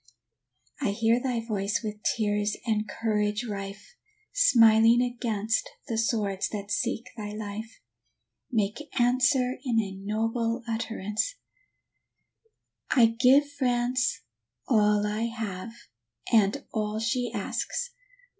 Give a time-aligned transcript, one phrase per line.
[0.81, 3.93] I hear thy voice with tears and courage rife,
[4.33, 7.79] Smiling against the swords that seek thy life
[8.51, 11.35] Make answer in a noble utterance:
[12.89, 14.21] "I give France
[14.67, 15.69] all I have,
[16.33, 17.91] and all she asks.